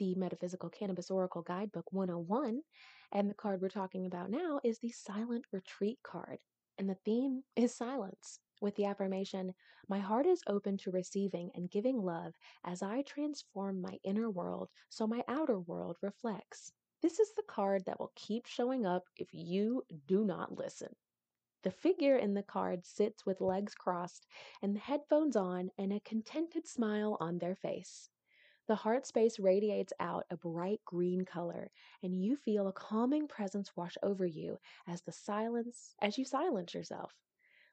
[0.00, 2.62] the Metaphysical Cannabis Oracle Guidebook 101.
[3.12, 6.38] And the card we're talking about now is the Silent Retreat card.
[6.78, 9.52] And the theme is silence with the affirmation,
[9.88, 12.32] My heart is open to receiving and giving love
[12.64, 16.72] as I transform my inner world so my outer world reflects.
[17.02, 20.94] This is the card that will keep showing up if you do not listen.
[21.62, 24.26] The figure in the card sits with legs crossed
[24.62, 28.08] and the headphones on and a contented smile on their face.
[28.70, 31.70] The heart space radiates out a bright green color,
[32.02, 36.72] and you feel a calming presence wash over you as the silence as you silence
[36.72, 37.14] yourself.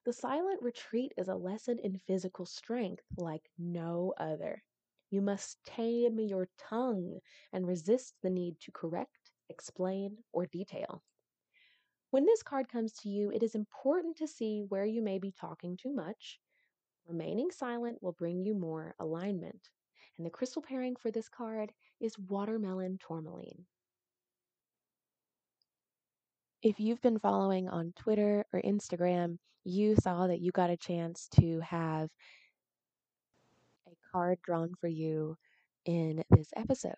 [0.04, 4.64] The silent retreat is a lesson in physical strength like no other.
[5.10, 7.22] You must tame your tongue
[7.54, 11.04] and resist the need to correct, explain, or detail.
[12.12, 15.32] When this card comes to you, it is important to see where you may be
[15.32, 16.42] talking too much.
[17.06, 19.70] Remaining silent will bring you more alignment.
[20.18, 23.66] And the crystal pairing for this card is watermelon tourmaline.
[26.64, 31.28] If you've been following on Twitter or Instagram, you saw that you got a chance
[31.40, 32.10] to have
[33.88, 35.38] a card drawn for you
[35.86, 36.94] in this episode.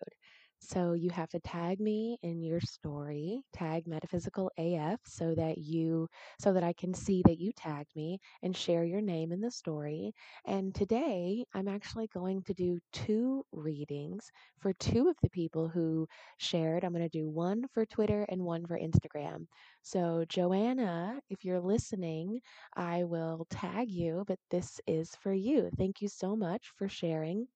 [0.60, 6.08] So you have to tag me in your story, tag metaphysical AF so that you
[6.38, 9.50] so that I can see that you tagged me and share your name in the
[9.50, 10.12] story.
[10.46, 16.06] And today I'm actually going to do two readings for two of the people who
[16.38, 16.84] shared.
[16.84, 19.46] I'm going to do one for Twitter and one for Instagram.
[19.82, 22.40] So Johanna, if you're listening,
[22.76, 25.70] I will tag you, but this is for you.
[25.76, 27.46] Thank you so much for sharing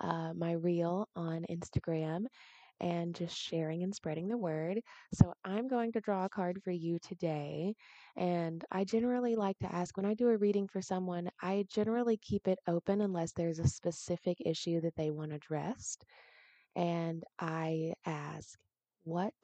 [0.00, 2.26] uh, my reel on Instagram
[2.80, 4.80] and just sharing and spreading the word.
[5.12, 7.74] So I'm going to draw a card for you today.
[8.16, 12.18] And I generally like to ask when I do a reading for someone, I generally
[12.18, 16.04] keep it open unless there's a specific issue that they want addressed.
[16.76, 18.58] And I ask,
[19.04, 19.34] what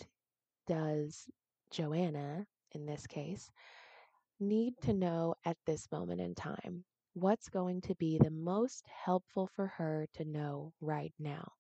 [0.69, 1.25] does
[1.73, 3.51] Johanna, in this case,
[4.39, 6.85] need to know at this moment in time?
[7.15, 11.53] What's going to be the most helpful for her to know right now?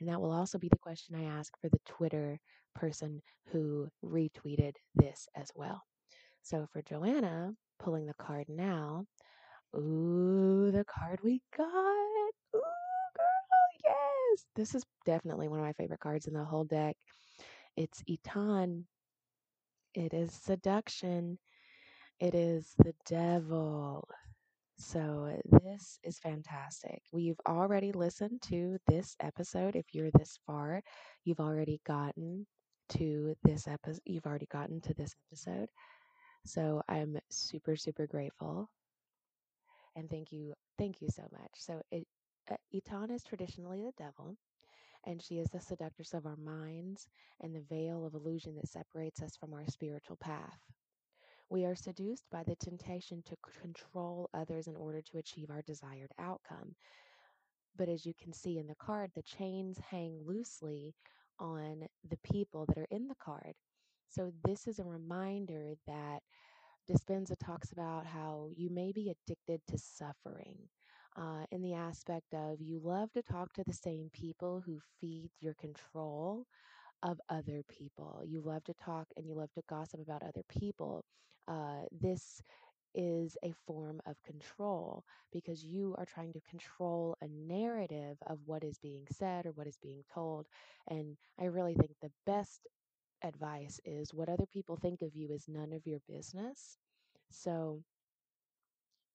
[0.00, 2.40] And that will also be the question I ask for the Twitter
[2.74, 3.22] person
[3.52, 5.80] who retweeted this as well.
[6.42, 9.06] So for Johanna, pulling the card now,
[9.76, 11.66] ooh, the card we got.
[11.66, 12.60] Ooh,
[13.16, 14.44] girl, yes.
[14.56, 16.96] This is definitely one of my favorite cards in the whole deck.
[17.76, 18.84] It's Etan.
[19.94, 21.38] It is seduction.
[22.18, 24.08] It is the devil.
[24.78, 27.02] So, this is fantastic.
[27.12, 29.74] We've already listened to this episode.
[29.74, 30.82] If you're this far,
[31.24, 32.46] you've already gotten
[32.90, 34.02] to this episode.
[34.04, 35.70] You've already gotten to this episode.
[36.44, 38.68] So, I'm super, super grateful.
[39.96, 40.52] And thank you.
[40.78, 41.50] Thank you so much.
[41.56, 42.06] So, it,
[42.50, 44.36] uh, Etan is traditionally the devil,
[45.04, 47.08] and she is the seductress of our minds
[47.40, 50.60] and the veil of illusion that separates us from our spiritual path.
[51.48, 56.12] We are seduced by the temptation to control others in order to achieve our desired
[56.18, 56.76] outcome.
[57.76, 60.94] But as you can see in the card, the chains hang loosely
[61.38, 63.54] on the people that are in the card.
[64.08, 66.22] So, this is a reminder that
[66.88, 70.56] Dispenza talks about how you may be addicted to suffering.
[71.16, 75.30] Uh, in the aspect of you love to talk to the same people who feed
[75.40, 76.46] your control,
[77.02, 78.22] of other people.
[78.24, 81.04] You love to talk and you love to gossip about other people.
[81.48, 82.42] Uh, this
[82.94, 88.64] is a form of control because you are trying to control a narrative of what
[88.64, 90.46] is being said or what is being told.
[90.88, 92.66] And I really think the best
[93.22, 96.78] advice is what other people think of you is none of your business.
[97.30, 97.82] So,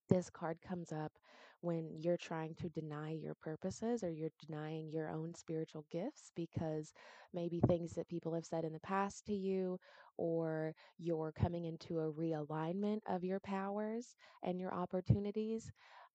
[0.09, 1.11] this card comes up
[1.61, 6.93] when you're trying to deny your purposes or you're denying your own spiritual gifts because
[7.33, 9.79] maybe things that people have said in the past to you,
[10.17, 15.71] or you're coming into a realignment of your powers and your opportunities.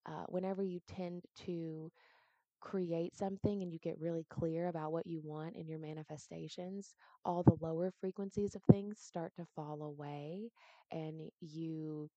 [0.06, 1.90] Uh, whenever you tend to
[2.60, 6.94] create something and you get really clear about what you want in your manifestations,
[7.24, 10.50] all the lower frequencies of things start to fall away
[10.90, 12.10] and you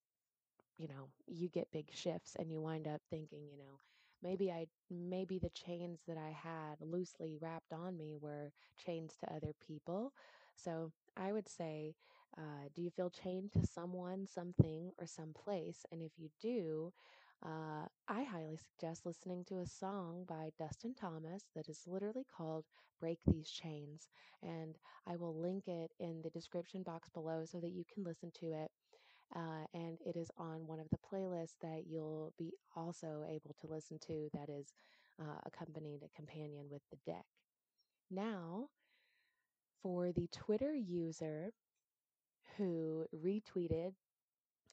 [0.79, 3.81] you know, you get big shifts and you wind up thinking, you know,
[4.23, 9.33] maybe I maybe the chains that I had loosely wrapped on me were chains to
[9.33, 10.13] other people.
[10.55, 11.95] So I would say,
[12.37, 15.85] uh, do you feel chained to someone, something, or some place?
[15.91, 16.93] And if you do,
[17.45, 22.65] uh, I highly suggest listening to a song by Dustin Thomas that is literally called
[22.99, 24.09] Break These Chains.
[24.43, 24.77] And
[25.07, 28.53] I will link it in the description box below so that you can listen to
[28.53, 28.71] it
[29.35, 33.67] uh, and it is on one of the playlists that you'll be also able to
[33.67, 34.73] listen to that is
[35.21, 37.25] uh, accompanied a companion with the deck.
[38.11, 38.69] Now,
[39.81, 41.51] for the Twitter user
[42.57, 43.93] who retweeted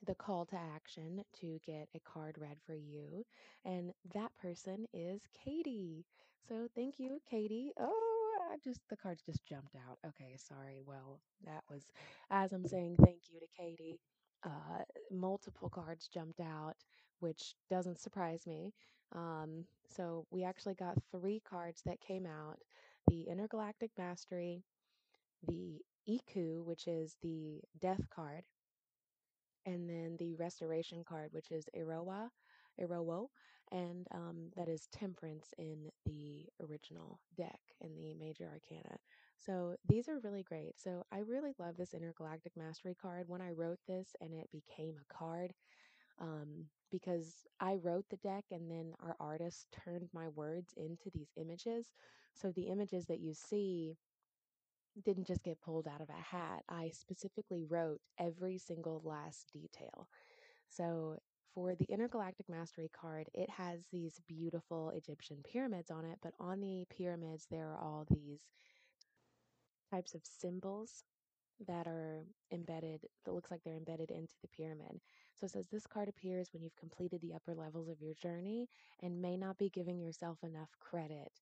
[0.06, 3.24] the call to action to get a card read for you.
[3.64, 6.04] And that person is Katie.
[6.48, 7.72] So thank you, Katie.
[7.78, 9.98] Oh, I just, the cards just jumped out.
[10.06, 10.80] Okay, sorry.
[10.84, 11.84] Well, that was,
[12.30, 13.98] as I'm saying thank you to Katie,
[14.44, 16.74] uh, multiple cards jumped out,
[17.20, 18.72] which doesn't surprise me.
[19.14, 22.58] Um, so we actually got three cards that came out
[23.08, 24.64] the Intergalactic Mastery,
[25.46, 28.44] the Iku, which is the Death card
[29.66, 32.28] and then the restoration card, which is Iroha,
[32.80, 33.28] Irowo,
[33.72, 38.96] and um, that is Temperance in the original deck in the Major Arcana.
[39.38, 40.72] So these are really great.
[40.78, 43.28] So I really love this Intergalactic Mastery card.
[43.28, 45.52] When I wrote this and it became a card,
[46.20, 51.30] um, because I wrote the deck and then our artist turned my words into these
[51.36, 51.92] images.
[52.34, 53.96] So the images that you see
[55.04, 56.62] didn't just get pulled out of a hat.
[56.68, 60.08] I specifically wrote every single last detail.
[60.68, 61.18] So
[61.54, 66.60] for the Intergalactic Mastery card, it has these beautiful Egyptian pyramids on it, but on
[66.60, 68.40] the pyramids, there are all these
[69.90, 71.04] types of symbols
[71.66, 75.00] that are embedded, that looks like they're embedded into the pyramid.
[75.34, 78.68] So it says this card appears when you've completed the upper levels of your journey
[79.02, 81.40] and may not be giving yourself enough credit.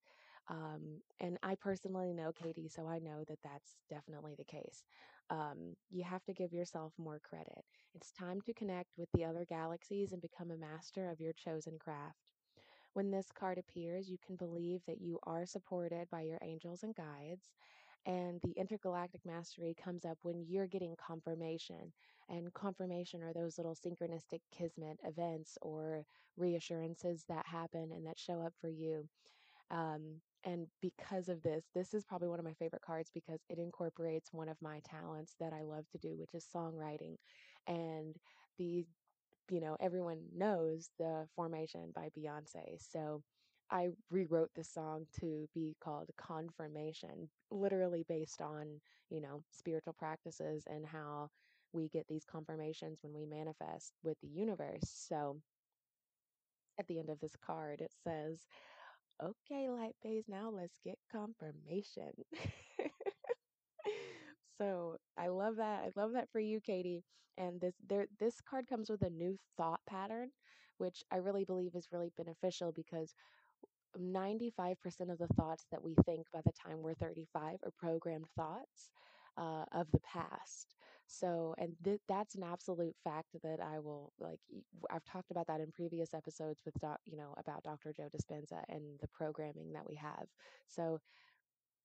[0.49, 4.85] Um, and I personally know Katie, so I know that that's definitely the case.
[5.31, 7.65] Um, you have to give yourself more credit.
[7.95, 11.79] It's time to connect with the other galaxies and become a master of your chosen
[11.79, 12.19] craft.
[12.95, 16.95] When this card appears, you can believe that you are supported by your angels and
[16.95, 17.51] guides.
[18.07, 21.93] And the intergalactic mastery comes up when you're getting confirmation.
[22.29, 26.05] And confirmation are those little synchronistic kismet events or
[26.37, 29.09] reassurances that happen and that show up for you.
[29.71, 33.59] Um, and because of this, this is probably one of my favorite cards because it
[33.59, 37.17] incorporates one of my talents that I love to do, which is songwriting.
[37.67, 38.17] And
[38.59, 38.87] the
[39.51, 42.79] you know, everyone knows the Formation by Beyonce.
[42.79, 43.23] So
[43.71, 48.81] I rewrote the song to be called Confirmation, literally based on,
[49.11, 51.31] you know, spiritual practices and how
[51.73, 54.89] we get these confirmations when we manifest with the universe.
[55.09, 55.41] So
[56.79, 58.47] at the end of this card, it says,
[59.23, 62.13] Okay, light phase, now let's get confirmation.
[64.59, 65.85] So I love that.
[65.85, 67.05] I love that for you, Katie.
[67.37, 70.31] And this there this card comes with a new thought pattern,
[70.79, 73.15] which I really believe is really beneficial because
[73.99, 78.91] 95% of the thoughts that we think by the time we're 35 are programmed thoughts
[79.37, 80.75] uh, of the past.
[81.07, 84.41] So, and th- that's an absolute fact that I will like.
[84.91, 87.93] I've talked about that in previous episodes with doc, you know, about Dr.
[87.93, 90.27] Joe Dispenza and the programming that we have.
[90.69, 91.01] So,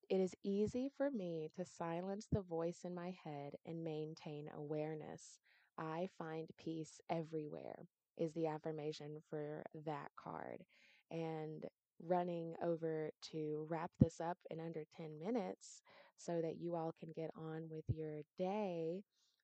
[0.09, 5.39] it is easy for me to silence the voice in my head and maintain awareness.
[5.77, 7.87] I find peace everywhere,
[8.17, 10.65] is the affirmation for that card.
[11.11, 11.65] And
[12.05, 15.81] running over to wrap this up in under 10 minutes
[16.17, 19.03] so that you all can get on with your day.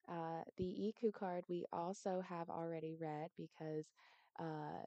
[0.09, 3.87] Uh, the Iku card we also have already read because
[4.39, 4.83] uh,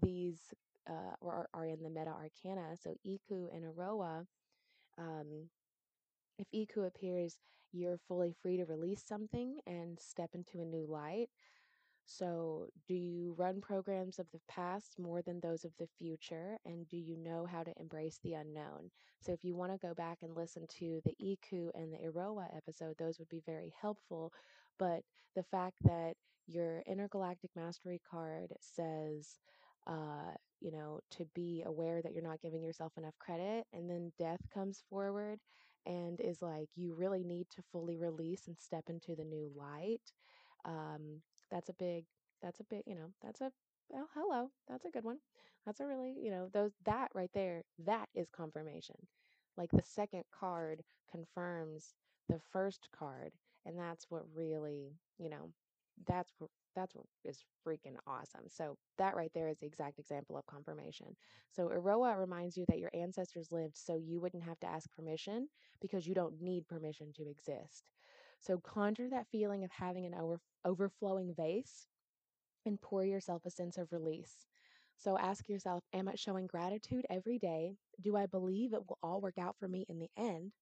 [0.00, 0.54] these
[0.88, 2.76] uh, are, are in the Meta Arcana.
[2.76, 4.26] So Iku and Aroa
[4.98, 5.48] um,
[6.38, 7.38] If Iku appears,
[7.72, 11.28] you're fully free to release something and step into a new light.
[12.06, 16.58] So, do you run programs of the past more than those of the future?
[16.64, 18.90] And do you know how to embrace the unknown?
[19.20, 22.54] So, if you want to go back and listen to the Iku and the Iroha
[22.56, 24.32] episode, those would be very helpful.
[24.78, 25.02] But
[25.34, 26.14] the fact that
[26.46, 29.38] your intergalactic mastery card says,
[29.86, 34.12] uh, you know, to be aware that you're not giving yourself enough credit, and then
[34.18, 35.38] death comes forward
[35.86, 40.12] and is like, you really need to fully release and step into the new light.
[40.64, 41.22] Um,
[41.54, 42.06] that's a big,
[42.42, 43.52] that's a big, you know, that's a,
[43.90, 45.18] well, hello, that's a good one.
[45.66, 48.96] That's a really, you know, those, that right there, that is confirmation.
[49.56, 51.94] Like the second card confirms
[52.28, 53.32] the first card.
[53.66, 55.50] And that's what really, you know,
[56.06, 58.48] that's what that's what is freaking awesome.
[58.48, 61.16] So that right there is the exact example of confirmation.
[61.52, 65.48] So Iroha reminds you that your ancestors lived so you wouldn't have to ask permission
[65.80, 67.90] because you don't need permission to exist.
[68.44, 71.86] So conjure that feeling of having an over, overflowing vase
[72.66, 74.46] and pour yourself a sense of release.
[74.98, 77.76] So ask yourself, am I showing gratitude every day?
[78.00, 80.52] Do I believe it will all work out for me in the end?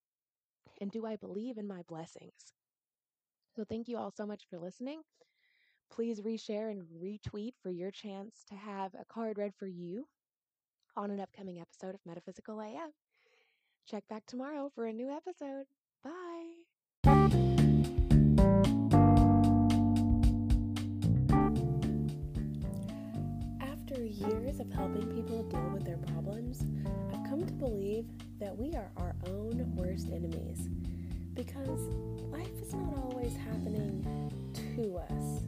[0.81, 2.53] And do I believe in my blessings?
[3.57, 5.03] So thank you all so much for listening.
[5.91, 10.07] Please reshare and retweet for your chance to have a card read for you
[10.97, 12.93] on an upcoming episode of Metaphysical AF.
[13.87, 15.67] Check back tomorrow for a new episode.
[16.03, 16.72] Bye.
[28.53, 30.69] That we are our own worst enemies
[31.33, 31.81] because
[32.31, 35.45] life is not always happening to us.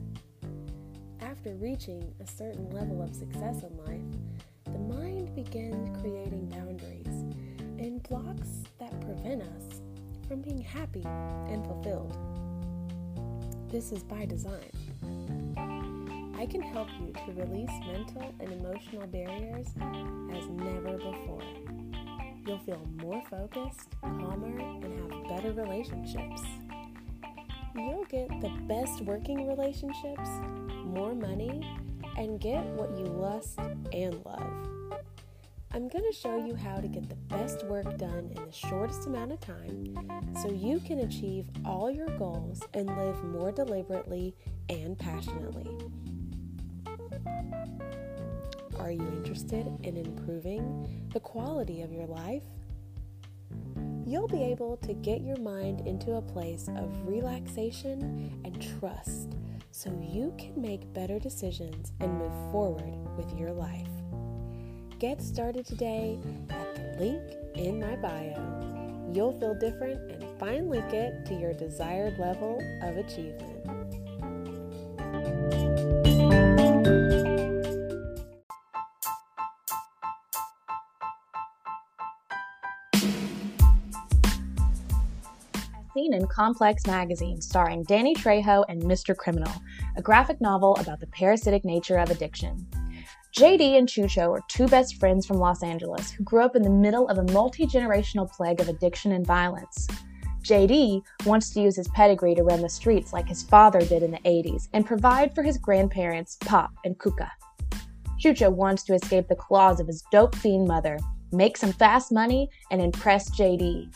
[1.21, 4.19] After reaching a certain level of success in life,
[4.65, 7.07] the mind begins creating boundaries
[7.79, 9.83] and blocks that prevent us
[10.27, 12.17] from being happy and fulfilled.
[13.69, 14.71] This is by design.
[16.39, 19.67] I can help you to release mental and emotional barriers
[20.33, 21.43] as never before.
[22.47, 26.43] You'll feel more focused, calmer, and have better relationships.
[27.75, 30.29] You'll get the best working relationships,
[30.85, 31.67] more money,
[32.19, 33.59] and get what you lust
[33.93, 35.01] and love.
[35.73, 39.07] I'm going to show you how to get the best work done in the shortest
[39.07, 39.97] amount of time
[40.41, 44.37] so you can achieve all your goals and live more deliberately
[44.69, 45.67] and passionately.
[48.79, 52.43] Are you interested in improving the quality of your life?
[54.07, 59.37] You'll be able to get your mind into a place of relaxation and trust
[59.71, 63.89] so you can make better decisions and move forward with your life.
[64.99, 66.19] Get started today
[66.51, 67.23] at the link
[67.55, 69.11] in my bio.
[69.13, 73.74] You'll feel different and finally get to your desired level of achievement.
[86.35, 89.17] Complex magazine starring Danny Trejo and Mr.
[89.17, 89.53] Criminal,
[89.97, 92.67] a graphic novel about the parasitic nature of addiction.
[93.37, 96.71] JD and Chucho are two best friends from Los Angeles who grew up in the
[96.71, 99.87] middle of a multi generational plague of addiction and violence.
[100.43, 104.11] JD wants to use his pedigree to run the streets like his father did in
[104.11, 107.31] the 80s and provide for his grandparents, Pop and Kuka.
[108.21, 110.99] Chucho wants to escape the claws of his dope fiend mother,
[111.31, 113.89] make some fast money, and impress JD.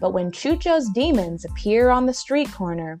[0.00, 3.00] But when Chucho's demons appear on the street corner,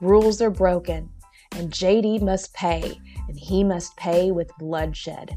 [0.00, 1.10] rules are broken,
[1.52, 5.36] and JD must pay, and he must pay with bloodshed.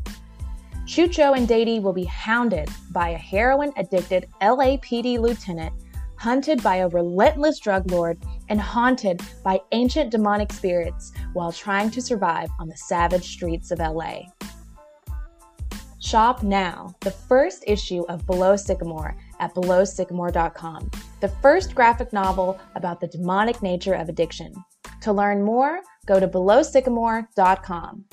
[0.85, 5.73] Chucho and JD will be hounded by a heroin addicted LAPD lieutenant,
[6.17, 12.01] hunted by a relentless drug lord, and haunted by ancient demonic spirits while trying to
[12.01, 14.23] survive on the savage streets of LA.
[15.99, 23.01] Shop now the first issue of Below Sycamore at belowsycamore.com, the first graphic novel about
[23.01, 24.53] the demonic nature of addiction.
[25.01, 28.05] To learn more, go to belowsycamore.com.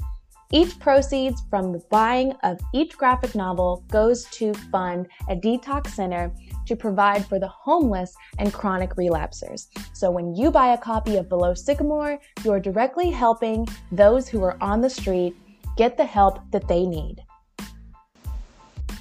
[0.52, 6.32] Each proceeds from the buying of each graphic novel goes to fund a detox center
[6.66, 9.68] to provide for the homeless and chronic relapsers.
[9.92, 14.42] So when you buy a copy of Below Sycamore, you are directly helping those who
[14.42, 15.37] are on the street
[15.76, 17.22] get the help that they need.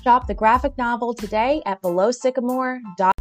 [0.04, 3.12] Shop the graphic novel today at belowsycamore.com.